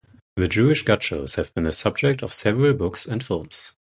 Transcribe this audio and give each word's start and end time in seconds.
The 0.35 0.47
Jewish 0.47 0.81
Gauchos 0.83 1.35
have 1.35 1.53
been 1.53 1.65
the 1.65 1.71
subject 1.71 2.23
of 2.23 2.33
several 2.33 2.73
books 2.73 3.05
and 3.05 3.23
films. 3.23 3.75